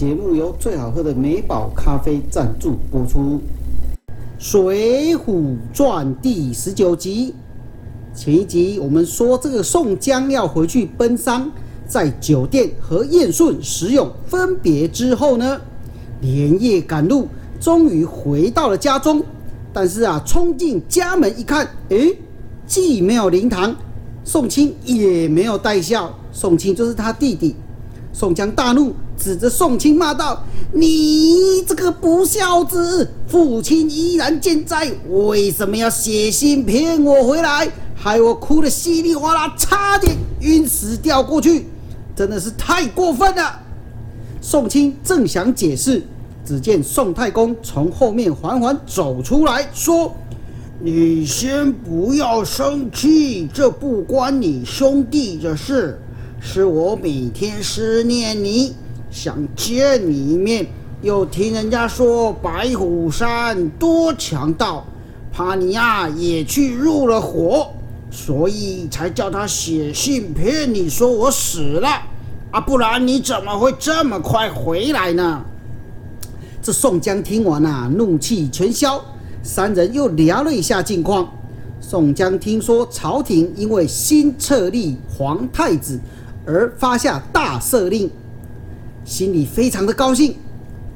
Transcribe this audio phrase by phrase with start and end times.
[0.00, 3.38] 节目由最好喝的美宝咖啡赞助播出。
[4.38, 7.34] 《水浒传》第十九集，
[8.14, 11.52] 前一集我们说这个宋江要回去奔丧，
[11.86, 15.60] 在酒店和燕顺、石勇分别之后呢，
[16.22, 17.28] 连夜赶路，
[17.60, 19.22] 终于回到了家中。
[19.70, 22.16] 但是啊，冲进家门一看，诶，
[22.66, 23.76] 既没有灵堂，
[24.24, 27.54] 宋清也没有带孝，宋清就是他弟弟。
[28.14, 30.42] 宋江大怒，指着宋清骂道
[30.72, 33.06] ：“你这个不孝子！
[33.28, 41.66] 父亲依然健在，为什么要写信骗我回来，害我哭得稀里哗啦，差点晕死掉过去？
[42.16, 43.60] 真的是太过分了！”
[44.40, 46.02] 宋清正想解释，
[46.42, 50.16] 只见宋太公从后面缓缓走出来说
[50.80, 56.00] ：“你先不要生气，这不关你兄弟的事。”
[56.42, 58.74] 是我每天思念你，
[59.10, 60.64] 想见你一面，
[61.02, 64.84] 又听人家说白虎山多强盗，
[65.32, 67.66] 怕你呀也去入了伙，
[68.10, 71.88] 所以才叫他写信骗你说我死了
[72.52, 75.42] 啊，不然你怎么会这么快回来呢？
[76.62, 79.02] 这宋江听完啊，怒气全消，
[79.42, 81.28] 三人又聊了一下近况。
[81.80, 85.98] 宋江听说朝廷因为新册立皇太子。
[86.46, 88.10] 而发下大赦令，
[89.10, 90.36] 心里非常的高兴。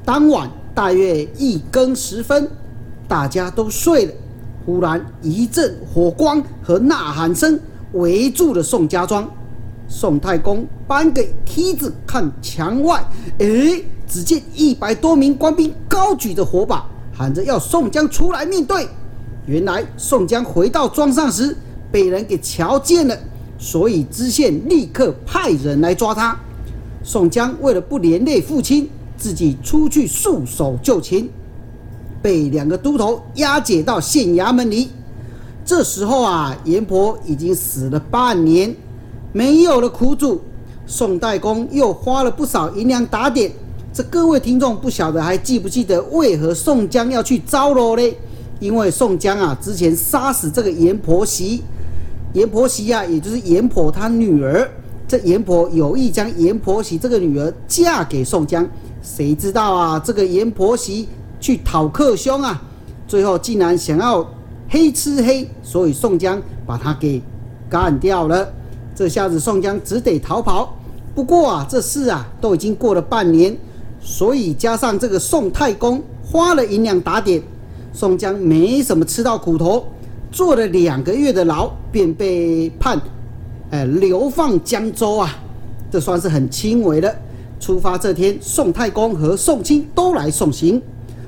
[0.05, 2.49] 当晚大约一更时分，
[3.09, 4.13] 大家都睡了。
[4.65, 7.59] 忽然一阵火光和呐喊声
[7.91, 9.29] 围住了宋家庄。
[9.89, 13.05] 宋太公搬给梯子看墙外，
[13.39, 18.87] 哎，只见一百多名官兵高举着火把，喊着要宋江出来面对。
[19.45, 21.53] 原来宋江回到庄上时，
[21.91, 23.17] 被人给瞧见了。
[23.59, 26.39] 所以知县立刻派人来抓他。
[27.07, 31.29] 宋江为了不连累父亲，自己出去束手就擒，
[32.19, 34.89] 被两个都头押解到县衙门里。
[35.63, 38.75] 这时候啊，阎婆已经死了半年，
[39.31, 40.41] 没有了苦主。
[40.87, 43.51] 宋代公又花了不少银两打点。
[43.93, 48.15] 这各位听众不晓得还记不记得为何宋江要去招楼呢？
[48.59, 51.61] 因为宋江啊，之前杀死这个阎婆媳。
[52.33, 54.67] 阎婆惜呀，也就是阎婆她女儿。
[55.07, 58.67] 这阎婆有意将阎婆惜这个女儿嫁给宋江，
[59.03, 59.99] 谁知道啊？
[59.99, 61.07] 这个阎婆惜
[61.39, 62.61] 去讨克兄啊，
[63.07, 64.27] 最后竟然想要
[64.67, 67.21] 黑吃黑，所以宋江把他给
[67.69, 68.51] 干掉了。
[68.95, 70.75] 这下子宋江只得逃跑。
[71.13, 73.55] 不过啊，这事啊都已经过了半年，
[74.01, 77.41] 所以加上这个宋太公花了银两打点，
[77.93, 79.85] 宋江没什么吃到苦头。
[80.31, 82.99] 坐了两个月的牢，便被判，
[83.83, 85.35] 流放江州啊，
[85.91, 87.13] 这算是很轻微的。
[87.59, 90.81] 出发这天，宋太公和宋清都来送行。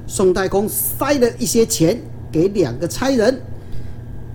[0.06, 2.00] 宋太公塞了一些钱
[2.32, 3.42] 给两个差人，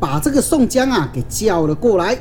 [0.01, 2.19] 把这个宋江啊给叫了过来。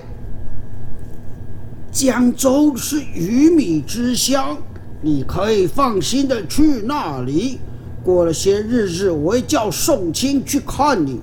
[1.92, 4.58] 江州是鱼米之乡，
[5.02, 7.60] 你可以放心的去那里。
[8.04, 11.20] 过了些日子，我会叫宋清去看你。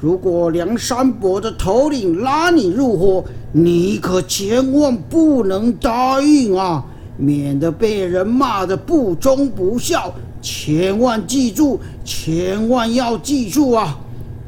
[0.00, 6.82] 如果梁山伯的头领拉你入伙，你可千万不能答应啊，
[7.18, 10.10] 免得被人骂得不忠不孝。
[10.40, 13.98] 千万记住，千万要记住啊！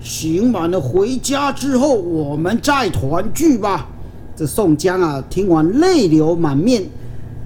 [0.00, 3.90] 行完了回家之后，我们再团聚吧。
[4.34, 6.82] 这宋江啊，听完泪流满面，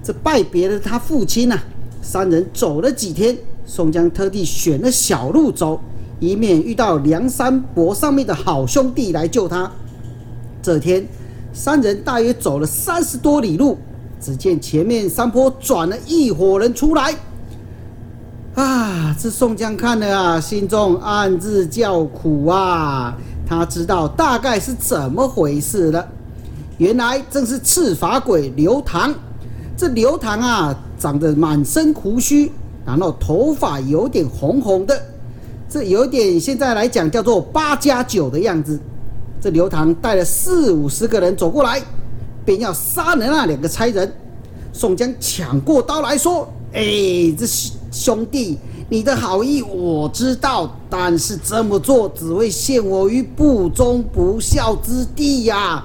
[0.01, 1.59] 这拜别了他父亲呐。
[2.01, 5.81] 三人走了几天，宋江特地选了小路走。
[6.19, 9.71] 以免遇到梁山伯上面的好兄弟来救他。
[10.61, 11.07] 这天，
[11.53, 13.77] 三人大约走了三十多里路，
[14.19, 17.15] 只见前面山坡转了一伙人出来。
[18.55, 23.15] 啊，这宋江看了啊，心中暗自叫苦啊。
[23.47, 26.05] 他知道大概是怎么回事了。
[26.79, 29.13] 原来正是赤发鬼刘唐。
[29.77, 32.51] 这刘唐啊，长得满身胡须，
[32.83, 34.99] 然后头发有点红红的。
[35.69, 38.79] 这有点现在来讲叫做八加九的样子。
[39.41, 41.81] 这刘唐带了四五十个人走过来，
[42.43, 44.11] 便要杀了那两个差人。
[44.73, 46.81] 宋江抢过刀来说：“哎，
[47.37, 47.45] 这
[47.91, 48.57] 兄弟，
[48.89, 55.83] 你的好意我知道，但是这么做只会陷我于不忠不孝之地呀。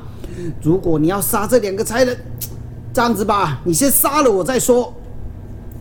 [0.62, 2.16] 如果你要杀这两个差人，
[2.94, 4.92] 这样子吧，你先杀了我再说。”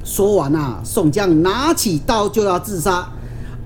[0.04, 3.08] 说完啊，宋江拿起刀就要自杀。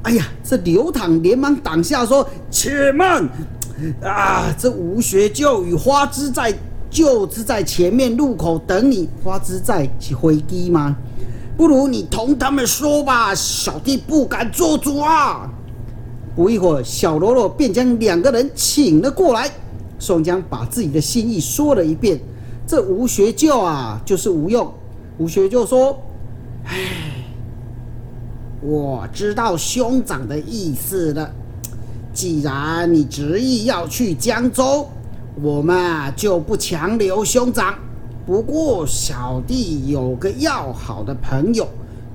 [0.05, 3.27] 哎呀，这刘唐连忙挡下说：“且慢！
[4.03, 6.53] 啊，这吴学究与花枝在
[6.91, 9.09] 就是在前面路口等你。
[9.23, 10.95] 花枝在起飞机吗？
[11.57, 15.49] 不如你同他们说吧，小弟不敢做主啊。
[16.35, 19.49] 不一会儿，小喽啰便将两个人请了过来。
[19.97, 22.19] 宋江把自己的心意说了一遍。
[22.67, 24.71] 这吴学究啊，就是吴用。
[25.17, 25.99] 吴学究说
[26.65, 26.75] ：“唉，
[28.61, 31.31] 我知道兄长的意思了。
[32.13, 34.87] 既然你执意要去江州，
[35.41, 37.75] 我们就不强留兄长。
[38.25, 41.67] 不过小弟有个要好的朋友。”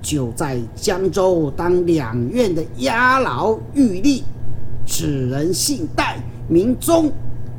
[0.03, 4.23] 就在江州当两院的押牢狱吏，
[4.87, 6.19] 此人姓戴，
[6.49, 7.13] 名忠，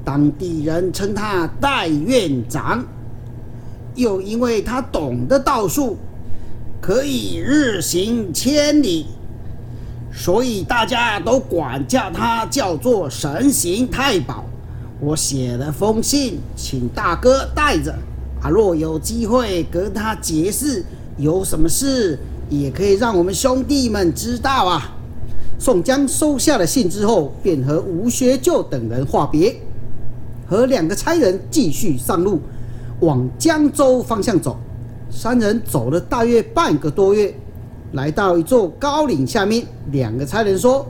[0.04, 2.84] 当地人称他戴院长。
[3.94, 5.96] 又因为他懂得道术，
[6.82, 9.06] 可以日行千里，
[10.12, 14.44] 所以大家都管叫他叫做神行太保。
[15.00, 17.94] 我写了封信，请大哥带着，
[18.42, 20.84] 啊，若有机会跟他结识，
[21.18, 22.18] 有什么事？
[22.50, 24.96] 也可以让我们兄弟们知道啊！
[25.60, 29.56] 宋江收下了信之后，便和吴学究等人话别，
[30.48, 32.42] 和两个差人继续上路，
[33.02, 34.60] 往江州方向走。
[35.12, 37.34] 三人走了大约半个多月，
[37.92, 39.64] 来到一座高岭下面。
[39.92, 40.90] 两个差人说：“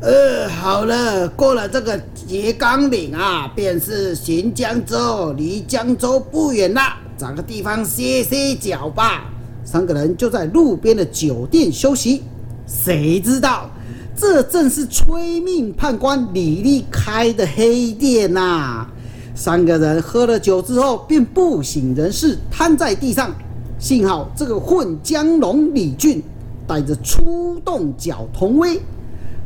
[0.00, 1.98] 呃，好了，过了这个
[2.28, 6.80] 秸秆岭啊，便是行江州，离江州不远了，
[7.16, 9.30] 找个地方歇歇脚吧。”
[9.64, 12.22] 三个人就在路边的酒店休息，
[12.66, 13.70] 谁知道
[14.14, 18.86] 这正是催命判官李立开的黑店呐！
[19.34, 23.32] 三个人喝了酒之后便不省人事，瘫在地上。
[23.78, 26.22] 幸好这个混江龙李俊
[26.66, 28.80] 带着出动脚同威、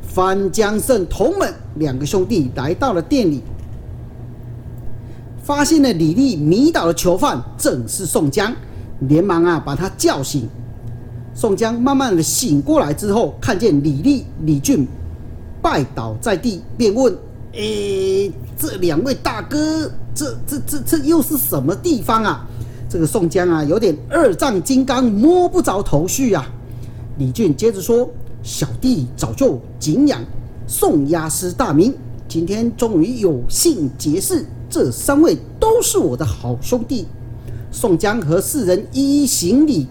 [0.02, 3.42] 翻江胜同门两个兄弟来到了店里，
[5.42, 8.54] 发现了李立迷倒的囚犯正是宋江。
[9.02, 10.49] 连忙啊，把他叫醒。
[11.33, 14.87] 宋江慢慢的醒过来之后，看见李立、李俊
[15.62, 17.16] 拜倒在地，便问
[17.58, 22.46] ：“诶，这两位大哥，这、这、这、这又是什么地方啊？”
[22.88, 26.46] 这个宋江啊，有点二丈金刚摸不着头绪啊。
[27.18, 28.08] 李俊接着说
[28.44, 30.20] ：“小弟早就敬仰
[30.68, 31.92] 宋押师大名，
[32.28, 37.08] 今天终于有幸结识，这三位都是我的好兄弟。”
[37.72, 39.88] 宋江和四人一一行礼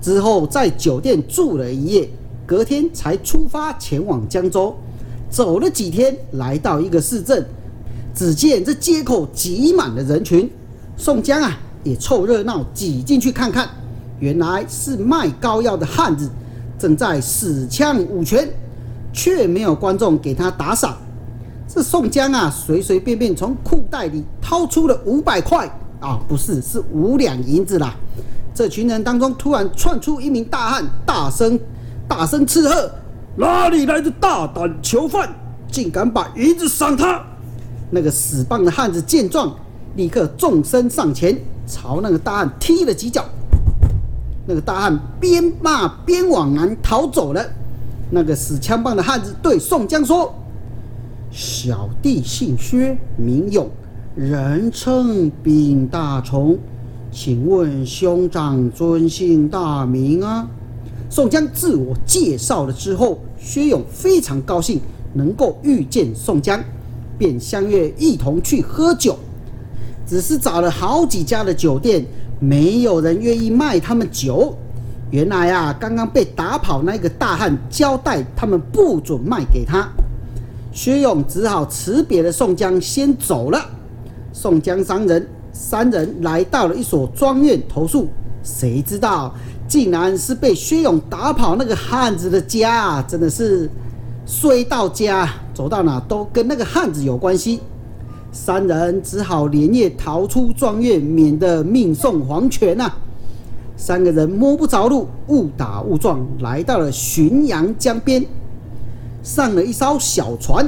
[0.00, 2.08] 之后，在酒店住了一夜，
[2.46, 4.74] 隔天才出发前往江州。
[5.36, 7.44] 走了几天，来到一个市镇，
[8.14, 10.50] 只见这街口挤满了人群。
[10.96, 13.68] 宋江啊，也凑热闹挤进去看看，
[14.18, 16.30] 原来是卖膏药的汉子
[16.78, 18.48] 正在使枪舞拳，
[19.12, 20.96] 却没有观众给他打赏。
[21.68, 25.66] 这宋江啊，随随便便从裤袋里掏出了五百块
[26.00, 27.94] 啊，不是，是五两银子啦。
[28.54, 31.60] 这群人当中突然窜出一名大汉，大声
[32.08, 32.90] 大声斥喝
[33.36, 35.28] ：“哪里来的大胆囚犯，
[35.70, 37.22] 竟敢把银子赏他？”
[37.90, 39.54] 那个死棒的汉子见状，
[39.94, 43.24] 立刻纵身上前，朝那个大汉踢了几脚。
[44.46, 47.44] 那个大汉边骂边往南逃走了。
[48.10, 50.34] 那个使枪棒的汉子对宋江说。
[51.30, 53.68] 小弟姓薛，名勇，
[54.14, 56.56] 人称丙大虫。
[57.10, 60.48] 请问兄长尊姓大名啊？
[61.08, 64.80] 宋江自我介绍了之后，薛勇非常高兴
[65.14, 66.62] 能够遇见宋江，
[67.16, 69.16] 便相约一同去喝酒。
[70.06, 72.04] 只是找了好几家的酒店，
[72.38, 74.56] 没有人愿意卖他们酒。
[75.10, 79.88] 原来啊，刚刚被打跑那个大汉交代他们不准卖给他。
[80.72, 83.60] 薛勇只好辞别了宋江，先走了。
[84.32, 88.08] 宋江三人三人来到了一所庄院投宿，
[88.42, 89.34] 谁知道
[89.68, 93.68] 竟然是被薛勇打跑那个汉子的家，真的是
[94.24, 97.60] 衰到家，走到哪都跟那个汉子有关系。
[98.32, 102.92] 三人只好连夜逃出庄院，免得命送黄泉呐。
[103.76, 108.24] 三个人摸不着路，误打误撞来到了浔阳江边。
[109.22, 110.66] 上了一艘小船，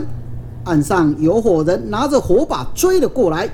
[0.64, 3.48] 岸上有伙人拿着火把追了过来。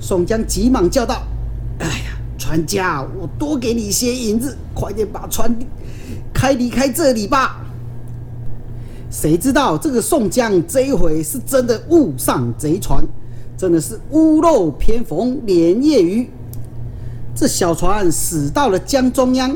[0.00, 1.22] 宋江急忙叫道
[1.80, 2.17] ：“哎呀，
[2.48, 5.54] 船家，我多给你些银子，快点把船
[6.32, 7.62] 开离开这里吧！”
[9.12, 13.04] 谁知道这个宋江这一回是真的误上贼船，
[13.54, 16.30] 真的是屋漏偏逢连夜雨。
[17.34, 19.54] 这小船驶到了江中央，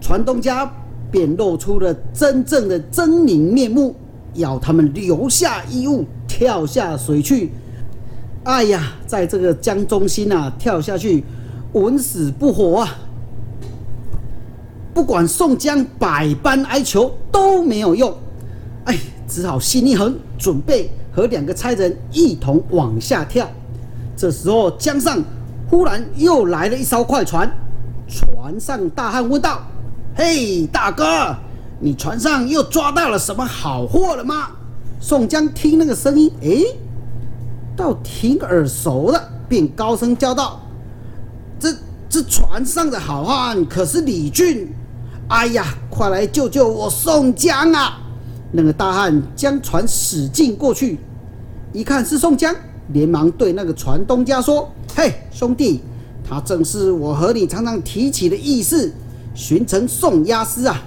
[0.00, 0.72] 船东家。
[1.10, 3.94] 便露出了真正的狰狞面目，
[4.34, 7.52] 要他们留下衣物，跳下水去。
[8.44, 11.24] 哎呀，在这个江中心啊，跳下去，
[11.72, 12.94] 稳死不活啊！
[14.92, 18.14] 不管宋江百般哀求都没有用，
[18.84, 23.48] 哎，只好心一横，准备和两个差人一同往下跳。
[24.14, 25.22] 这时候江上
[25.70, 27.50] 忽然又来了一艘快船，
[28.06, 29.62] 船上大汉问道
[30.14, 31.34] ：“嘿，大哥，
[31.80, 34.50] 你船上又抓到了什么好货了吗？”
[35.00, 36.62] 宋江听那个声音，哎，
[37.76, 40.60] 倒挺耳熟的，便高声叫道
[41.58, 41.74] ：“这
[42.08, 44.72] 这船上的好汉可是李俊？
[45.28, 48.00] 哎呀，快来救救我宋江啊！”
[48.52, 51.00] 那个大汉将船驶进过去，
[51.72, 52.54] 一看是宋江。
[52.92, 55.80] 连忙对那个船东家说：“嘿，兄弟，
[56.22, 58.92] 他正是我和你常常提起的义士，
[59.34, 60.82] 巡城宋押司啊。”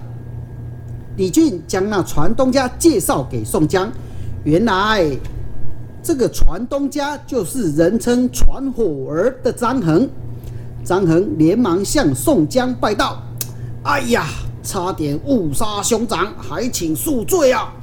[1.17, 3.91] 李俊将那船东家介绍给宋江，
[4.43, 5.03] 原来
[6.01, 10.09] 这个船东家就是人称“船火儿”的张衡。
[10.83, 13.21] 张衡连忙向宋江拜道
[13.83, 14.25] ：“哎呀，
[14.63, 17.73] 差点误杀兄长，还请恕罪啊！”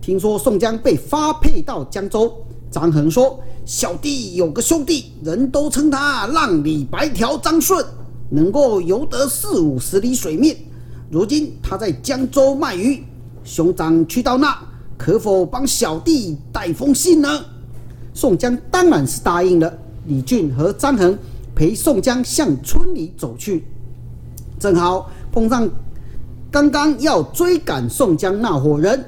[0.00, 2.32] 听说宋江被发配到江州。
[2.70, 7.84] 张衡说：“小弟有个兄弟，人都称他浪里白条张顺，
[8.30, 10.56] 能够游得四五十里水面。
[11.10, 13.04] 如今他在江州卖鱼，
[13.44, 14.56] 兄长去到那，
[15.04, 17.28] 可否帮小弟带封信呢？”
[18.14, 19.72] 宋江当然是答应了。
[20.06, 21.18] 李俊和张衡
[21.56, 23.64] 陪宋江向村里走去，
[24.60, 25.68] 正好碰上
[26.52, 29.04] 刚刚要追赶宋江那伙人。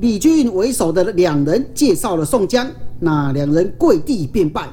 [0.00, 2.66] 李俊为首的两人介绍了宋江。
[3.00, 4.66] 那两人跪地便拜，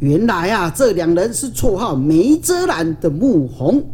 [0.00, 3.84] 原来啊，这两人是绰号梅遮拦的穆弘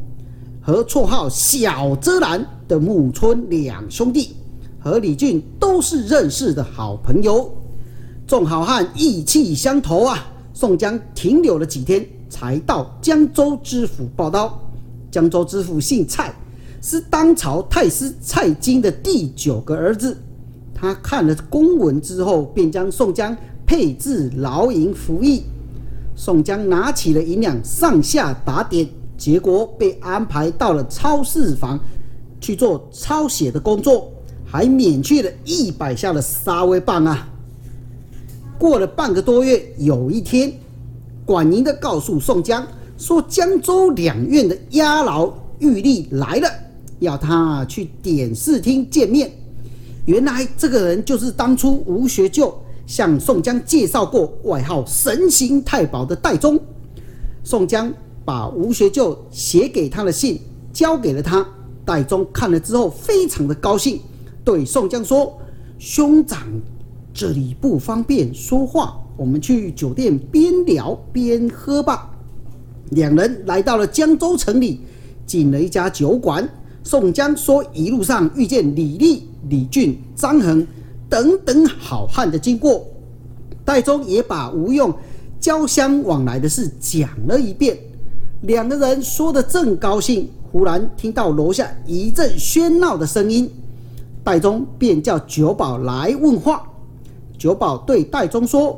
[0.63, 4.37] 和绰号小遮拦的穆春两兄弟，
[4.87, 7.53] 和李俊都是认识的好朋友。
[8.25, 10.25] 众好汉意气相投啊！
[10.55, 14.61] 宋江停留了几天，才到江州知府报道。
[15.11, 16.33] 江州知府姓蔡，
[16.81, 20.17] 是当朝太师蔡京的第九个儿子。
[20.73, 23.37] 他看了公文之后，便将宋江。
[23.67, 25.43] 配置牢营服役，
[26.15, 28.89] 宋江拿起了银两上下打点，
[29.19, 31.77] 结果被安排到了超市房
[32.41, 34.09] 去做抄写的工作，
[34.47, 37.29] 还免去了一百下的杀威棒啊！
[38.59, 40.53] 过了半个多月，有一天，
[41.25, 46.49] 管营的告诉宋江说，江州两院的押牢玉立来了，
[47.01, 49.31] 要他去点视厅见面。
[50.07, 52.57] 原来这个人就是当初吴学究。
[52.87, 56.57] 向宋江介绍过外号神行太保的戴宗，
[57.43, 57.93] 宋江
[58.25, 60.41] 把吴学究写给他的信
[60.73, 61.45] 交给了他。
[61.85, 64.01] 戴宗看了之后非常的高兴，
[64.47, 65.37] 对宋江说
[65.77, 66.47] ：“兄长，
[67.13, 72.13] 这里不方便说话，我们去酒店边聊边喝吧。”
[72.91, 74.83] 两人来到了江州城里，
[75.27, 76.49] 进了一家酒馆。
[76.85, 80.65] 宋江说：“一路上遇见李立、李俊、张衡。”
[81.11, 82.85] 等等好汉的经过，
[83.65, 84.93] 戴宗也把吴用
[85.41, 87.77] 交相往来的事讲了一遍。
[88.43, 93.49] 两个人说的正高兴，忽然听到楼下一阵喧闹的声音，
[94.27, 96.61] 戴宗便叫酒保来问话。
[97.39, 98.77] 酒保对戴宗说：“，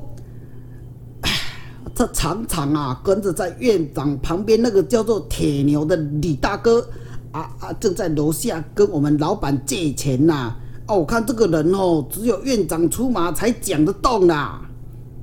[1.96, 6.86] 这常常啊跟着在院长旁边那个叫做铁牛的李大哥
[7.32, 10.54] 啊啊，正在楼下跟我们老板借钱呐。”
[10.86, 14.60] 哦，我看这个人哦，只有院长出马才讲得动啊！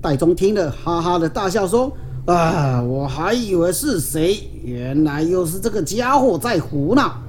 [0.02, 7.22] 戴宗听了，哈哈的大笑说：“啊，我还以为是谁，原来又是这个家伙在胡闹。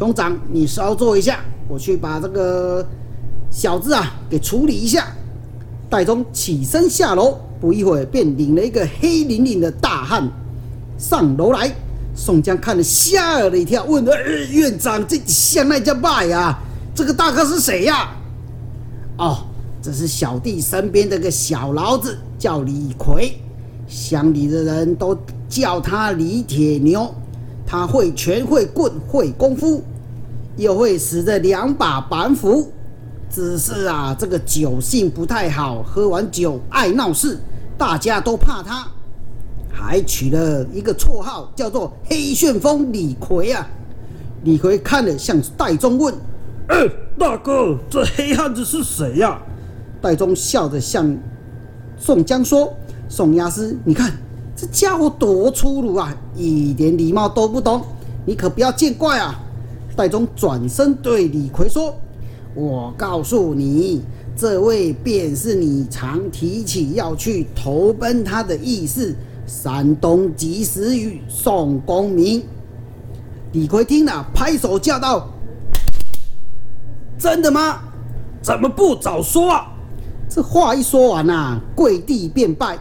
[0.00, 2.82] 兄长，你稍坐一下，我去把这个
[3.50, 5.06] 小子啊给处理一下。”
[5.90, 10.26] 戴宗起身下楼，不一会儿便领了一个黑淋淋的大汉
[10.96, 11.70] 上楼来。
[12.14, 14.02] 宋江看了吓了一跳，问
[14.50, 16.58] ：“院长，这像那家拜呀？”
[16.96, 18.08] 这个大哥是谁呀？
[19.18, 19.40] 哦，
[19.82, 23.34] 这是小弟身边的个小老子，叫李逵，
[23.86, 25.14] 乡里的人都
[25.46, 27.14] 叫他李铁牛。
[27.66, 29.80] 他会拳会棍会功夫，
[30.56, 32.72] 又会使这两把板斧。
[33.32, 37.38] 只是啊，这个酒性不太好，喝完酒爱闹事，
[37.78, 38.88] 大家都怕他，
[39.72, 43.64] 还取了一个绰号，叫做黑旋风李逵啊。
[44.42, 46.12] 李逵看了，向戴宗问。
[46.66, 46.76] 哎，
[47.16, 49.40] 大哥，这黑汉子是谁呀？
[50.00, 51.16] 戴宗笑着向
[51.96, 52.72] 宋江说
[53.08, 54.12] ：“宋押司，你看
[54.56, 57.80] 这家伙多粗鲁啊，一点礼貌都不懂，
[58.26, 59.38] 你可不要见怪啊。”
[60.00, 61.94] 戴宗转身对李逵说
[62.56, 64.00] ：“我告诉你，
[64.34, 69.14] 这位便是你常提起要去投奔他的义士
[69.46, 72.42] 山东及时雨宋公明。
[73.52, 75.28] 李逵听了，拍手叫道
[77.20, 77.80] ：“真的吗？
[78.40, 79.70] 怎么不早说啊？”
[80.30, 82.78] 这话一说完呐，跪地便拜。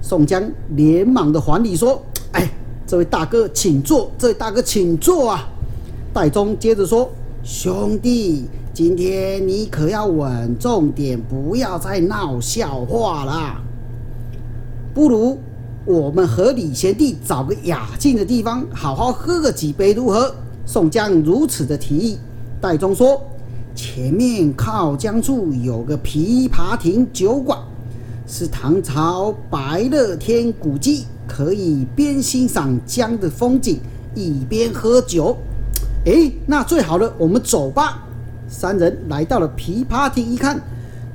[0.00, 2.02] 宋江连忙的还礼说
[2.34, 2.50] ：“哎，
[2.84, 5.48] 这位大哥请坐，这位大哥请坐啊。”
[6.20, 7.08] 戴宗接着说
[7.46, 13.62] ：“兄弟，今天你可要稳重点，不要再闹笑话啦。
[14.92, 15.38] 不如
[15.84, 20.34] 我们和李贤弟找个雅静的地方，好好喝个几杯，如何？”
[20.66, 22.18] 宋江如此的提议，
[22.60, 23.22] 戴宗说
[23.72, 27.56] ：“前面靠江处有个琵琶亭酒馆。”
[28.26, 33.78] 是唐朝白乐天古迹，可以边欣赏江的风景，
[34.16, 35.36] 一边喝酒。
[36.06, 38.04] 哎，那最好了，我们走吧。
[38.48, 40.60] 三人来到了琵琶亭，一看，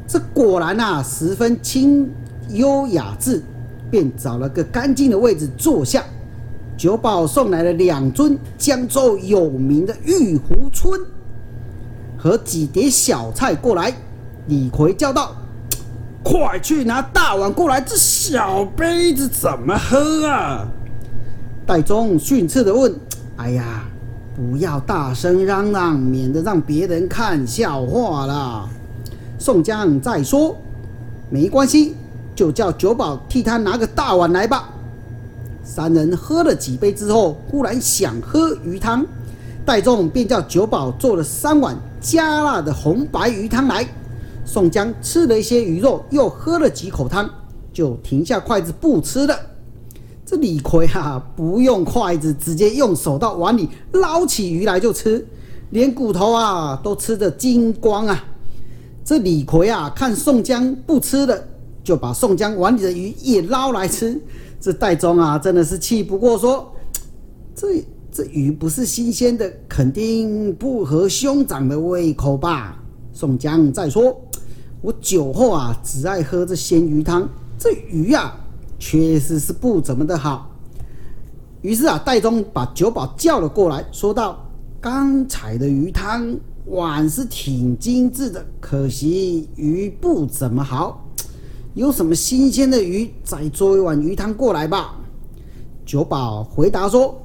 [0.07, 2.09] 这果然啊，十分清
[2.49, 3.41] 幽雅致，
[3.89, 6.03] 便找了个干净的位置坐下。
[6.77, 10.99] 酒保送来了两尊江州有名的玉壶春
[12.17, 13.93] 和几碟小菜过来。
[14.47, 15.35] 李逵叫道。
[16.25, 17.81] 快去拿大碗过来！
[17.81, 20.65] 这小杯子怎么喝啊？
[21.65, 22.95] 戴宗训斥的问
[23.35, 23.83] ：“哎呀，
[24.35, 28.69] 不要大声嚷嚷，免得让别人看笑话了。”
[29.37, 30.55] 宋江再说
[31.29, 31.95] ：“没关系，
[32.33, 34.69] 就叫酒保替他拿个大碗来吧。”
[35.63, 39.05] 三人喝了几杯之后，忽然想喝鱼汤，
[39.65, 43.85] 戴宗便叫酒保做了三碗加辣的红白鱼汤来。
[44.45, 47.29] 宋江吃了一些鱼肉，又喝了几口汤，
[47.71, 49.35] 就停下筷子不吃了。
[50.33, 55.23] 这李逵啊，不用筷子，直接用手到碗里捞起鱼来就吃，
[55.69, 58.25] 连骨头啊都吃得精光啊。
[59.05, 61.39] 这李逵啊，看宋江不吃了，
[61.83, 64.19] 就把宋江碗里的鱼也捞来吃。
[64.59, 66.73] 这戴宗啊，真的是气不过，说
[67.53, 72.81] ：“这这鱼不是新鲜的，肯定不合兄长的胃口吧？”
[73.13, 74.19] 宋江再说。
[74.81, 77.29] 我酒后啊，只爱喝这鲜鱼汤。
[77.59, 78.35] 这鱼啊，
[78.85, 80.51] 确实是不怎么的好。
[81.61, 84.45] 于是啊，戴宗把酒保叫了过来，说道
[84.81, 91.01] ：“刚才的鱼汤碗是挺精致的，可惜鱼不怎么好。
[91.75, 94.97] 有什么新鲜的鱼，再做一碗鱼汤过来吧。”
[95.87, 97.17] 酒保回答说：“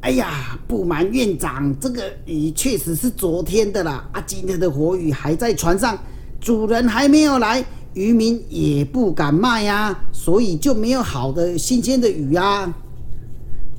[0.00, 4.08] 哎呀，不瞒院长，这个鱼确实是昨天的啦。
[4.14, 5.98] 啊，今天的活鱼还在船上。”
[6.40, 7.64] 主人还没有来，
[7.98, 12.72] 渔民也不敢卖呀，所以就没有好的新鲜的鱼啊。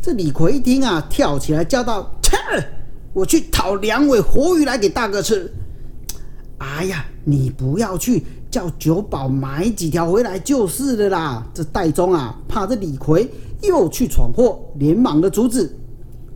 [0.01, 2.35] 这李逵一听啊，跳起来叫道：“切！
[3.13, 5.49] 我去讨两尾活鱼来给大哥吃。”
[6.59, 11.47] 哎呀，你不要去，叫酒保买几条回来就是了啦。
[11.53, 13.25] 这戴宗啊，怕这李逵
[13.61, 15.73] 又去闯祸，连忙的阻止。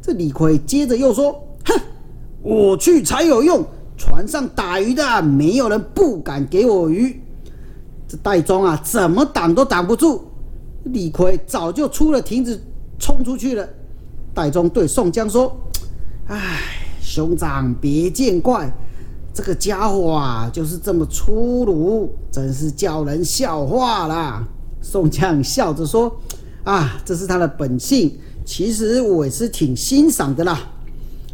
[0.01, 1.33] 这李逵接着又说
[1.67, 1.77] ：“哼，
[2.41, 3.61] 我去才有用。”
[3.97, 7.21] 船上打鱼的，没有人不敢给我鱼。
[8.13, 10.23] 这戴宗啊，怎么挡都挡不住。
[10.83, 12.61] 李逵早就出了亭子，
[12.99, 13.67] 冲出去了。
[14.35, 15.51] 戴宗对宋江说
[16.29, 16.59] ：“哎，
[17.01, 18.71] 兄长别见怪，
[19.33, 24.47] 这个家伙啊，就是这么粗鲁，真是叫人笑话啦。”
[24.79, 26.15] 宋江笑着说
[26.65, 30.59] ：“啊，这是他的本性，其实我也是挺欣赏的啦。”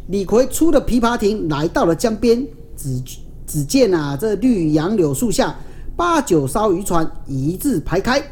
[0.07, 3.03] 李逵出了琵琶亭，来到了江边，只
[3.45, 5.53] 只见啊，这绿杨柳树下，
[5.99, 8.23] 八九艘渔船一字排开，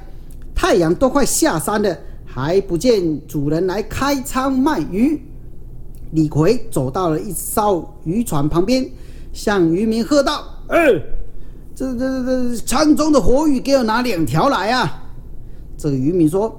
[0.56, 1.94] 太阳都快下山了，
[2.26, 5.22] 还不见主人来开仓卖鱼。
[6.12, 8.90] 李逵走到了一艘渔船旁边，
[9.34, 10.94] 向渔民喝道：“哎，
[11.76, 15.04] 这这这仓中的活鱼，给我拿两条来啊！”
[15.78, 16.58] 这个渔民说。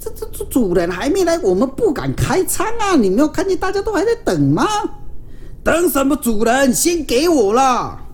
[0.00, 2.96] 这这这主人还没来，我们不敢开仓啊！
[2.96, 4.64] 你没有看见大家都还在等吗？
[5.62, 6.16] 等什么？
[6.16, 8.05] 主人先给我了。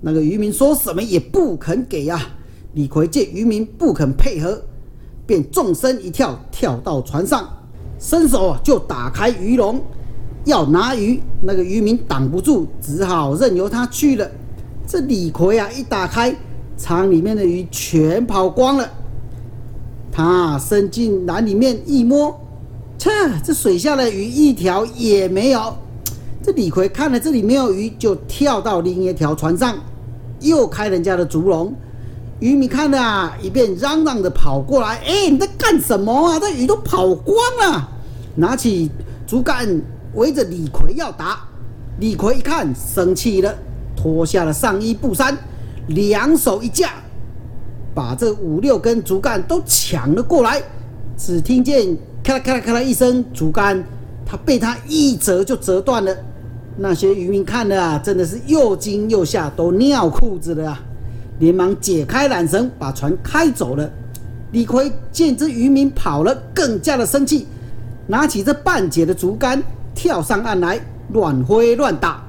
[0.00, 2.20] 那个渔民说什么也不肯给呀。
[2.74, 4.62] 李逵见渔民不肯配合，
[5.26, 7.48] 便纵身一跳，跳到船上，
[7.98, 9.80] 伸手就打开鱼笼，
[10.44, 11.20] 要拿鱼。
[11.42, 14.30] 那个渔民挡不住，只好任由他去了。
[14.86, 16.34] 这李逵啊，一打开
[16.76, 18.88] 舱里面的鱼全跑光了。
[20.12, 22.40] 他伸进篮里面一摸，
[22.98, 23.10] 切，
[23.44, 25.76] 这水下的鱼一条也没有。
[26.42, 29.76] 这李逵看了这里没有鱼，就跳到另一条船上，
[30.40, 31.74] 又开人家的竹笼。
[32.40, 36.40] 渔民看了啊，一边嚷嚷的跑过来：“哎，你在干什么啊？
[36.40, 37.88] 这鱼都跑光了！”
[38.34, 38.90] 拿起
[39.26, 39.80] 竹竿
[40.14, 41.40] 围着李逵要打。
[41.98, 43.54] 李逵一看，生气了，
[43.94, 45.36] 脱下了上衣布衫，
[45.88, 46.92] 两手一架。
[47.94, 50.62] 把这五六根竹竿都抢了过来，
[51.18, 53.84] 只听见咔啦咔啦咔啦一声，竹竿
[54.24, 56.16] 它被他一折就折断了。
[56.76, 60.80] 那些渔民看了啊，真的是又惊又吓，都尿裤子了啊！
[61.38, 63.90] 连忙解开缆绳，把船开走了。
[64.52, 67.46] 李逵见这渔民跑了，更加的生气，
[68.06, 69.62] 拿起这半截的竹竿，
[69.94, 70.80] 跳上岸来，
[71.12, 72.22] 乱挥乱打。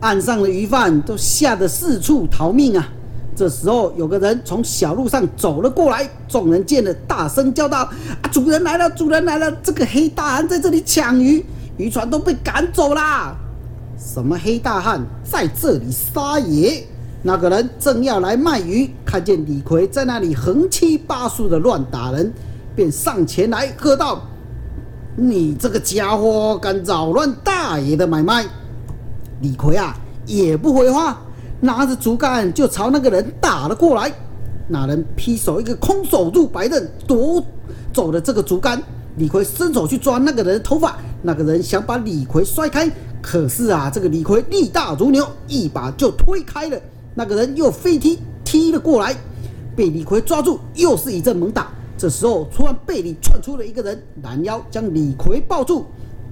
[0.00, 2.88] 岸上的鱼贩都吓得四处逃命啊！
[3.34, 7.88] 这时候，有个人从小路上走了过来，众人见了，大声叫道
[8.22, 8.88] ：“啊，主人来了！
[8.90, 9.50] 主人来了！
[9.62, 11.44] 这个黑大汉在这里抢鱼，
[11.76, 13.36] 渔船都被赶走啦！”
[13.98, 16.84] 什么黑大汉在这里撒野？
[17.22, 22.32] 那个人正要来卖鱼，看见李逵在那里横七八竖的乱打人，
[22.76, 24.22] 便上前来喝道
[25.16, 28.44] ：“你这个家伙敢扰乱大爷的买卖！”
[29.40, 31.18] 李逵啊，也不回话，
[31.60, 34.12] 拿着竹竿就朝那个人打了过来。
[34.68, 37.42] 那人劈手一个空手入白刃，夺
[37.92, 38.80] 走了这个竹竿。
[39.16, 42.86] 李逵伸手去抓那个人的头发，那个人想把李逵摔开，
[43.28, 46.80] 可是啊，这个李逵力大如牛，一把就推开了。
[47.12, 49.16] 那个人又飞踢踢了过来，
[49.74, 51.66] 被李逵抓住，又是一阵猛打。
[51.98, 55.86] 这时候突然背里窜出了一个人，拦腰将李逵抱住，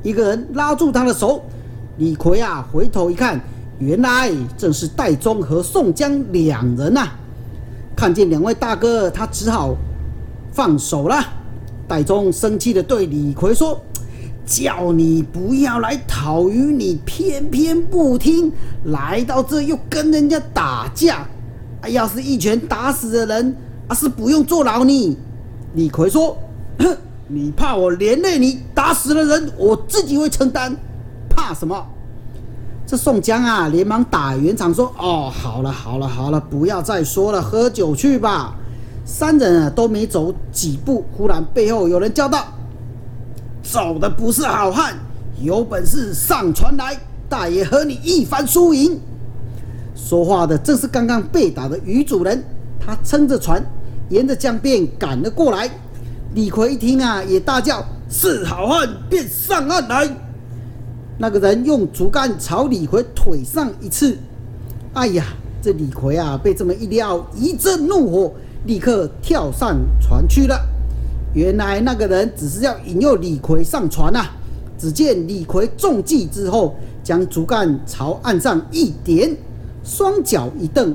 [0.05, 1.43] 一个人拉住他的手。
[1.99, 3.41] 李逵啊，回头一看，
[3.81, 7.09] 原来正是戴宗和宋江两人呐。
[7.97, 9.75] 看见两位大哥，他只好
[10.53, 11.17] 放手了。
[11.89, 13.81] 戴宗生气的对李逵说
[14.45, 18.53] ：“叫你不要来讨鱼，你偏偏不听，
[18.85, 21.27] 来到这又跟人家打架。
[21.81, 23.57] 啊，要是一拳打死的人，
[23.89, 25.19] 啊是不用坐牢呢。”
[25.75, 26.37] 李逵说
[26.79, 26.97] ：“哼，
[27.29, 30.77] 你怕我连累你，打死了人，我自己会承担。”
[31.29, 31.85] 怕什么？
[32.87, 38.55] 这宋江啊，连忙打圆场说：“哦，好了好了好了，不要再说了，喝酒去吧。”
[39.07, 42.47] 三人啊都没走几步，忽然背后有人叫道
[43.65, 44.95] ：“走的不是好汉，
[45.41, 46.97] 有本事上船来，
[47.29, 49.01] 大爷和你一番输赢。”
[49.97, 52.45] 说话的正是刚刚被打的鱼主人，
[52.79, 53.65] 他撑着船
[54.11, 55.69] 沿着江边赶了过来。
[56.35, 60.09] 李逵一听啊，也大叫：“是好汉，便上岸来！”
[61.17, 64.19] 那个人用竹竿朝李逵腿上一刺，
[64.93, 65.25] 哎呀，
[65.63, 68.35] 这李逵啊被这么一撩，一阵怒火，
[68.67, 70.61] 立刻跳上船去了。
[71.35, 74.27] 原来那个人只是要引诱李逵上船呐。
[74.79, 79.37] 只见李逵中计之后，将竹竿朝岸上一点，
[79.83, 80.95] 双脚一蹬，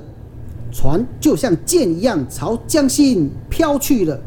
[0.71, 4.19] 船就像箭一样朝江心飘去了。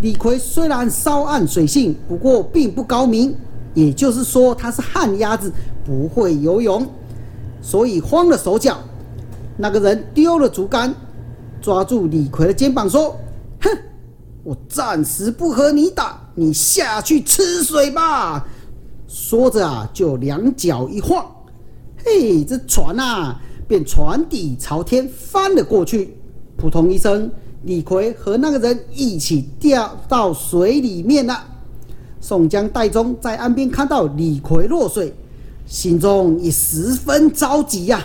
[0.00, 3.34] 李逵虽然稍谙水性，不过并不高明。
[3.74, 5.52] 也就是说，他是旱鸭子，
[5.84, 6.84] 不会游泳，
[7.60, 8.78] 所以慌了手脚。
[9.56, 10.92] 那个人丢了竹竿，
[11.60, 13.16] 抓住李逵的肩膀说
[13.60, 13.70] ：“哼，
[14.48, 18.46] 我暂时不和你打，你下去吃水吧。”
[19.06, 21.22] 说着啊，就两脚一晃，
[22.02, 26.16] 嘿，这船啊，便船底朝天翻了过去。
[26.56, 27.30] 扑通一声，
[27.64, 31.44] 李逵和那个人一起掉到水里面了。
[32.18, 35.14] 宋江、戴宗在岸边看到李逵落水，
[35.66, 38.02] 心中也十分着急呀。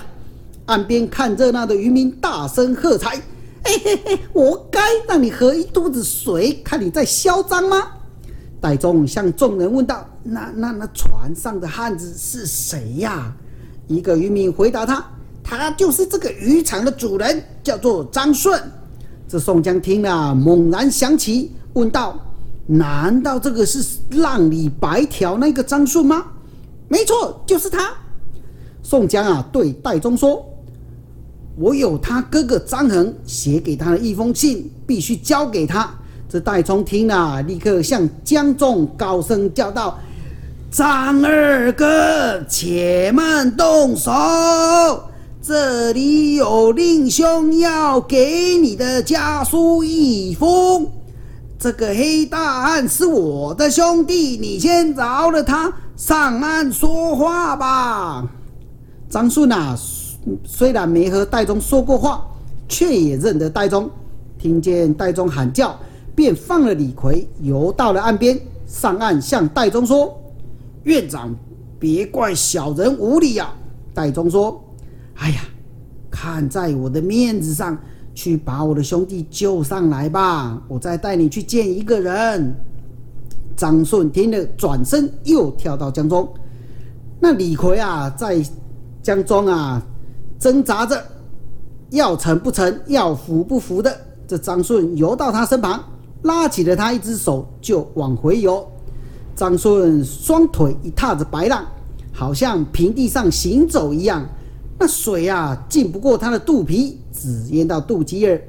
[0.65, 3.21] 岸边看热闹的渔民大声喝彩
[3.63, 7.87] ：“嘿嘿嘿，活该让你喝一肚子水，看你在嚣张吗？”
[8.59, 13.33] 戴宗向众人问道：“那、那、那船上的汉子是谁呀？”
[13.87, 15.05] 一个渔民回答他
[15.43, 18.61] ：“他就是这个渔场的主人，叫做张顺。”
[19.27, 22.19] 这宋江听了，猛然想起，问道。
[22.65, 26.25] 难道这个是浪里白条那个张顺吗？
[26.87, 27.91] 没错，就是他。
[28.81, 30.45] 宋江啊，对戴宗说
[31.55, 35.89] ：“我有他哥哥张衡写给他的一封信，必须交给他。”
[36.29, 39.99] 这戴宗听了，立刻向江中高声叫道
[40.71, 44.11] ：“张二哥，且慢动手！
[45.43, 50.87] 这里有令兄要给你的家书一封。”
[51.59, 58.27] 这个黑大汉是我的兄弟，你先饶了他上岸说话吧。
[59.09, 59.77] 张顺啊，
[60.43, 62.25] 虽然没和戴宗说过话，
[62.67, 63.89] 却也认得戴宗。
[64.37, 65.77] 听见戴宗喊叫，
[66.15, 70.17] 便放了李逵，游到了岸边，上岸向戴宗说
[70.83, 71.33] ：“院长，
[71.79, 73.53] 别怪小人无礼啊。”
[73.93, 74.63] 戴宗说
[75.15, 75.41] ：“哎呀，
[76.11, 77.77] 看在我的面子上。”
[78.15, 82.53] 去把我的兄弟救上来吧，我再带你去见一个人。
[83.57, 86.31] 张顺听了，转身又跳到江中。
[87.19, 88.39] 那李逵啊，在
[89.01, 89.81] 江中啊
[90.43, 91.01] 挣扎着，
[91.91, 93.97] 要沉不沉，要浮不浮的。
[94.27, 95.81] 这张顺游到他身旁，
[96.23, 98.67] 拉起了他一只手就往回游。
[99.37, 101.65] 张顺双腿一踏着白浪，
[102.11, 104.21] 好像平地上行走一样。
[104.77, 108.45] 那水啊，浸不过他的肚皮，只淹到肚脐眼。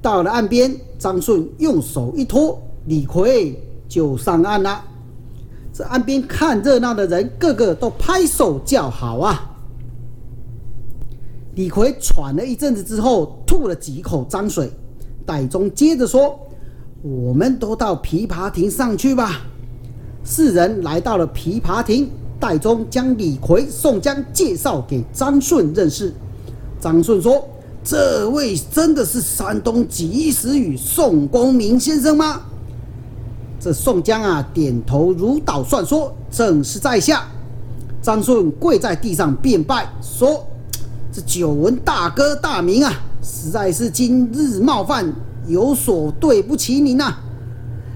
[0.00, 3.54] 到了岸边，张顺用手一托，李逵
[3.86, 4.82] 就上岸了。
[5.74, 9.50] 这岸边看热闹的人，个个都拍手叫好啊。
[11.54, 14.70] 李逵喘了一阵子之后，吐了几口脏水。
[15.24, 16.38] 戴宗接着说
[17.00, 19.42] ：“我们都到琵琶亭上去吧。”
[20.24, 26.12] 四人来到了琵琶亭，戴宗将李逵、宋江介绍给张顺认识。
[26.80, 27.46] 张顺说
[27.84, 32.42] ：“这位真的是山东及时雨宋公明先生吗？”
[33.60, 37.28] 这宋江啊，点头如捣蒜说：“正是在下。”
[38.02, 40.44] 张顺跪在地上便拜说。
[41.14, 45.14] 这久闻大哥大名啊，实在是今日冒犯，
[45.46, 47.14] 有所对不起您呐。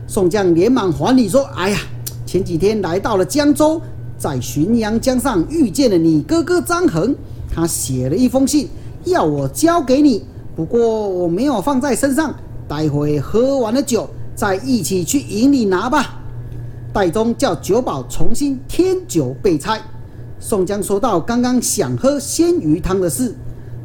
[0.06, 1.78] 宋江连忙还礼说：“哎呀，
[2.24, 3.82] 前几天来到了江州，
[4.16, 7.12] 在浔阳江上遇见了你哥哥张衡，
[7.52, 8.68] 他写了一封信
[9.02, 10.22] 要我交给你，
[10.54, 12.32] 不过我没有放在身上，
[12.68, 16.20] 待会喝完了酒再一起去营里拿吧。”
[16.94, 19.80] 戴宗叫酒保重新添酒备菜。
[20.40, 23.34] 宋江说到刚刚想喝鲜鱼汤的事，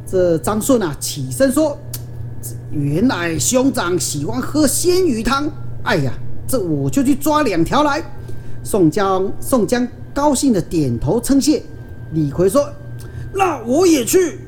[0.06, 1.76] 这张顺啊起身说
[2.70, 5.50] ：“原来兄长喜欢喝鲜鱼汤，
[5.82, 6.12] 哎呀，
[6.46, 8.02] 这我就去抓两条来。”
[8.62, 11.62] 宋江宋江高兴的点头称谢。
[12.12, 12.70] 李逵说
[13.34, 14.38] ：“那我也去。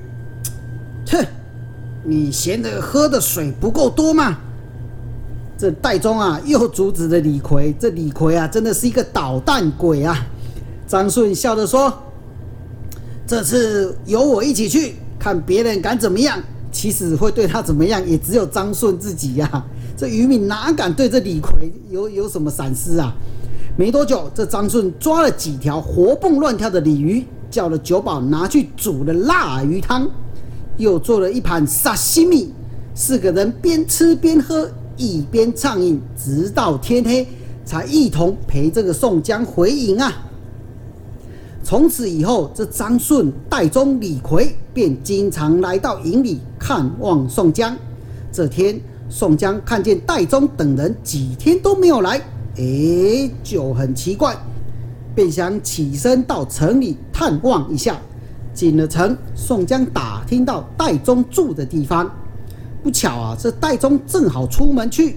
[1.11, 1.27] ”哼，
[2.05, 4.38] 你嫌得喝的水不够多吗？
[5.59, 7.75] 这戴宗啊又阻止了李逵。
[7.79, 10.25] 这李逵啊真的是一个捣蛋鬼啊！
[10.87, 11.92] 张顺笑着说
[13.27, 16.40] ：“这次由我一起去，看别人敢怎么样。
[16.70, 19.64] 其实会对他怎么样，也只有张顺自己呀。
[19.96, 23.12] 这渔民哪敢对这李逵有有什么闪失啊？”
[23.79, 30.09] 没多久，这张顺抓了几条活蹦乱跳的鲤鱼，叫了酒保拿去煮了腊鱼汤，
[30.79, 32.53] 又做了一盘沙西米。
[32.94, 37.27] 四个人边吃边喝，一边畅饮，直到天黑，
[37.66, 40.11] 才一同陪这个宋江回营啊。
[41.68, 47.76] 从此以后，这张顺、戴宗、李逵便经常来到营里看望宋江。
[48.31, 52.22] 这天，宋江看见戴宗等人几天都没有来，
[52.57, 54.37] 哎，就很奇怪，
[55.12, 57.96] 便想起身到城里探望一下。
[58.55, 62.09] 进了城，宋江打听到戴宗住的地方，
[62.81, 65.16] 不巧啊，这戴宗正好出门去，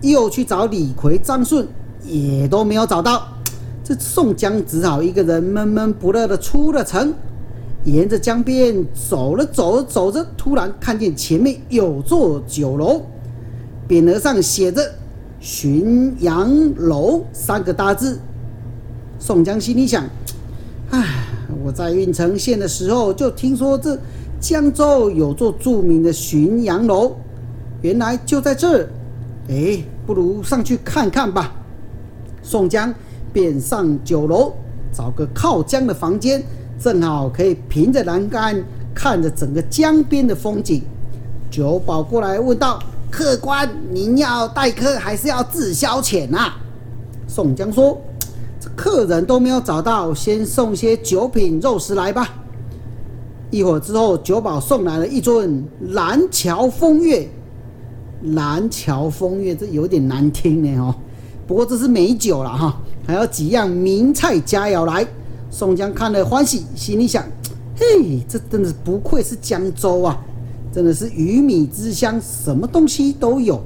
[0.00, 1.68] 又去找李逵、张顺，
[2.02, 3.28] 也都没有找到。
[3.88, 7.14] 这宋江只好一个人闷闷不乐的出了城，
[7.84, 13.02] 沿着江边走了走着走着，突然看见前面有座酒楼，
[13.88, 14.82] 匾额上写着
[15.40, 18.18] “浔阳楼”三个大字。
[19.20, 20.02] 宋江心里想
[20.90, 21.24] ：“唉，
[21.64, 23.96] 我在郓城县的时候就听说这
[24.40, 27.14] 江州有座著名的浔阳楼，
[27.82, 28.88] 原来就在这儿。
[29.48, 31.54] 哎，不如上去看看吧。”
[32.42, 32.92] 宋江。
[33.36, 34.50] 便上酒楼，
[34.90, 36.42] 找个靠江的房间，
[36.80, 40.80] 正好可以凭着栏杆看着整个江边的风景。
[41.50, 46.56] 酒保过来问道：“客官，您要待客还是要自消遣啊？”
[47.28, 48.00] 宋江说
[48.58, 52.26] ：“这客人都没有找到，先送些酒品肉食来吧。”
[53.52, 57.28] 一会儿之后，酒保送来了一尊蓝桥风月。
[58.22, 60.94] 蓝桥风月，这有点难听呢哦。
[61.46, 62.80] 不过这是美酒了哈。
[63.06, 65.06] 还有几样名菜佳肴来，
[65.48, 67.24] 宋江看了欢喜，心里想：
[67.76, 70.18] 嘿，这真的不愧是江州啊，
[70.72, 73.62] 真的是鱼米之乡，什么东西都有。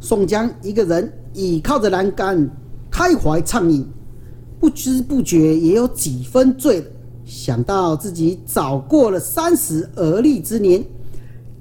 [0.00, 2.50] 宋江一个人倚靠着栏杆，
[2.90, 3.86] 开怀畅饮，
[4.58, 6.86] 不知不觉也有几分醉了。
[7.24, 10.84] 想到自己早过了三十而立之年，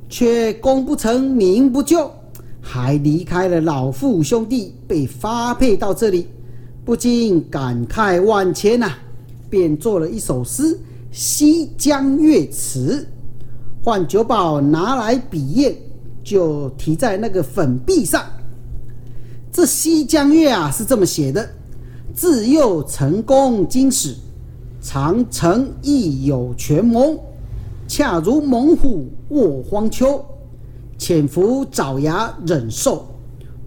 [0.10, 2.10] 却功不成名不就。
[2.62, 6.28] 还离开了老父兄弟，被发配到这里，
[6.86, 8.92] 不禁感慨万千呐，
[9.50, 10.76] 便做了一首诗
[11.12, 13.08] 《西江月词》，
[13.84, 15.76] 换酒保拿来笔砚，
[16.24, 18.24] 就题在那个粉壁上。
[19.52, 21.50] 这《西江月》啊是这么写的：
[22.14, 24.14] 自幼成功经史，
[24.82, 27.18] 长城亦有权谋，
[27.88, 30.24] 恰如猛虎卧荒丘。
[31.00, 33.08] 潜伏爪牙忍受，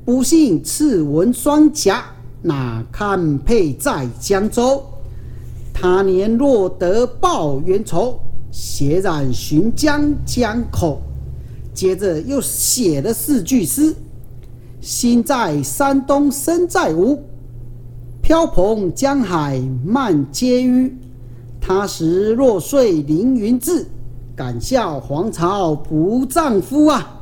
[0.05, 2.05] 不幸刺纹双颊，
[2.43, 4.85] 哪堪配在江州？
[5.73, 8.21] 他年若得报冤仇，
[8.53, 11.01] 血染浔江江口。
[11.73, 13.95] 接着又写了四句诗
[14.83, 17.19] ：“心在山东身在吴，
[18.21, 20.93] 飘蓬江海漫皆淤。
[21.59, 23.87] 他时若睡凌云志，
[24.37, 27.21] 敢笑黄巢不丈夫啊！”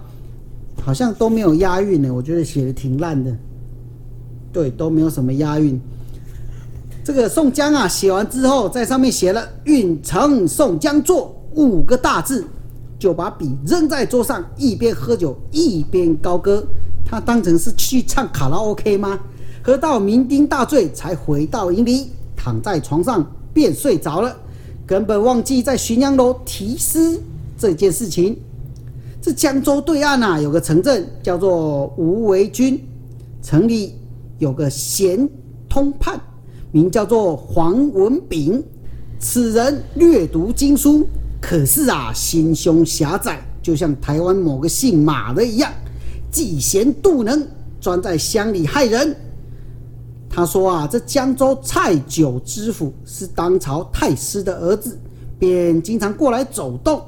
[0.83, 3.37] 好像都没有押韵呢，我觉得写的挺烂的。
[4.53, 5.81] 对，都没有什么押韵。
[7.05, 12.45] 这个宋江啊，写完之后，在上面写了“运城宋江作”五个大字，
[12.99, 16.67] 就把笔扔在桌上，一边喝酒一边高歌。
[17.05, 19.19] 他当成是去唱卡拉 OK 吗？
[19.63, 24.37] 喝到酩酊大醉，才回到营里，躺在床上便睡着了，
[24.87, 27.21] 根本忘记在浔阳楼题诗
[27.57, 28.37] 这件事情。
[29.23, 32.83] 这江州对岸呐，有个城镇叫做吴为军，
[33.43, 33.95] 城里
[34.39, 35.29] 有个贤
[35.69, 36.19] 通判，
[36.73, 38.63] 名叫做黄文炳。
[39.19, 41.07] 此人略读经书，
[41.39, 45.71] 可是啊，心胸狭窄，就像台湾某个姓马的一样，
[46.33, 47.47] 嫉贤妒能，
[47.79, 49.15] 专在乡里害人。
[50.31, 54.99] 他说啊，这江州蔡九知府是当朝太师的儿子，
[55.39, 57.03] 便经常过来走动。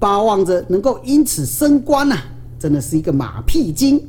[0.00, 2.16] 巴望着能够因此升官呐，
[2.58, 4.02] 真的是一个马屁精。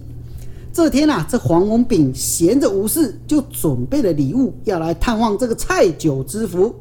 [0.74, 6.74] 这天呐，这黄文炳闲着无事，就准备了礼物要来探望这个蔡九知府。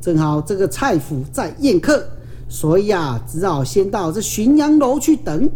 [0.00, 2.02] 正好这个蔡府在宴客，
[2.48, 5.48] 所以啊，只好先到这浔阳楼去等。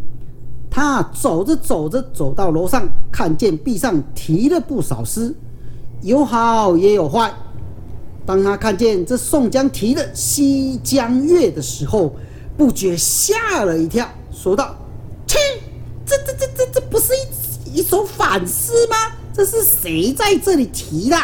[0.71, 5.35] 他走着走着，走到楼上，看见壁上题了不少诗，
[6.03, 7.33] 有好也有坏。
[8.27, 12.14] 当他看见这宋江题的《西江月》的时候，
[12.57, 14.77] 不觉吓了一跳，说道
[15.27, 15.39] ：“切，
[16.05, 18.97] 这这这这这不是一一首反诗吗？
[19.33, 21.17] 这是谁在这里提的？”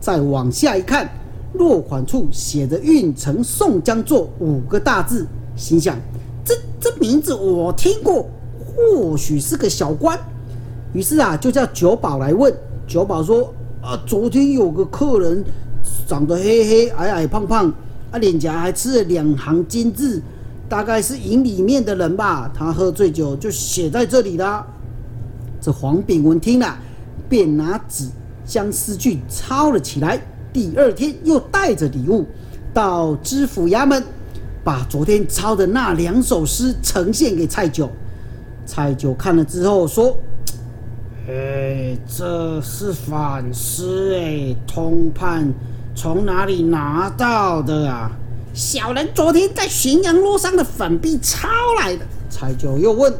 [0.00, 1.08] 再往下一看，
[1.54, 5.96] 落款处写着“运城宋江作”五个大字，心想
[6.44, 10.18] ：“这这名字我听过，或许是个小官。”
[10.94, 12.52] 于是啊，就叫九保来问。
[12.86, 13.52] 九保说
[13.82, 15.44] ：“啊，昨天有个客人，
[16.06, 17.72] 长得黑黑矮矮胖胖，
[18.10, 20.22] 啊，脸颊还吃了两行金字。”
[20.68, 24.66] 大概是营里面的人吧，他喝醉酒就写在这里了。
[25.60, 26.76] 这黄炳文听了，
[27.28, 28.08] 便拿纸
[28.44, 30.20] 将诗句抄了起来。
[30.52, 32.26] 第二天又带着礼物
[32.72, 34.02] 到知府衙门，
[34.62, 37.90] 把昨天抄的那两首诗呈现给蔡九。
[38.66, 40.16] 蔡九看了之后说
[41.28, 45.52] ：“哎，这是反诗哎，通判
[45.94, 48.10] 从哪里拿到的啊？”
[48.54, 51.48] 小人昨天在浔阳路上的粉笔抄
[51.80, 52.06] 来的。
[52.30, 53.12] 蔡九又问：“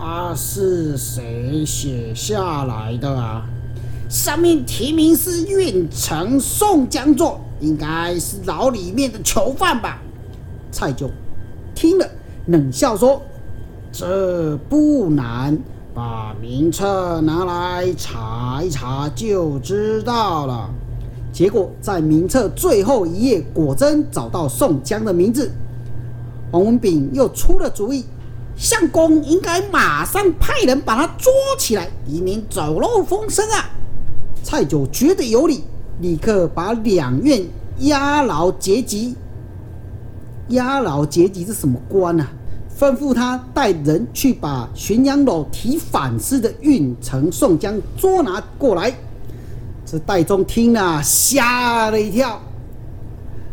[0.00, 3.44] 啊，是谁写下来的啊？”
[4.08, 10.00] 上面题名是“运城宋江作”，应该是牢里面的囚犯吧？
[10.70, 11.10] 蔡九
[11.74, 12.08] 听了
[12.46, 13.20] 冷笑说
[13.92, 15.58] ：“这不难，
[15.92, 20.70] 把名册拿来查一查就知道了。”
[21.32, 25.50] 结果在名册最后一页，果真找到宋江的名字。
[26.50, 28.04] 黄文炳又出了主意，
[28.54, 33.70] 相公应该马上派人把他捉起来，以免走漏风声啊！
[34.44, 35.64] 蔡九觉得有理，
[36.00, 37.42] 立刻把两院
[37.78, 39.16] 押牢结级。
[40.48, 42.28] 押牢结级是什么官啊？
[42.78, 48.92] 吩咐他带人去把浔阳楼提反诗的运城宋江捉拿过来。
[49.92, 52.40] 这戴宗听了吓了一跳，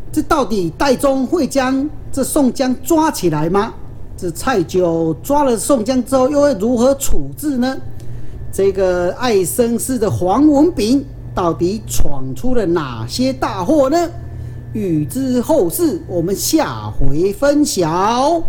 [0.10, 3.74] 这到底戴宗会将这宋江抓起来吗？
[4.16, 7.76] 这蔡九抓了宋江之后，又会如何处置呢？
[8.54, 14.10] 这个爱绅士的黄文炳到底闯出了哪些大祸呢？
[14.72, 18.42] 欲知后事，我们下回分晓。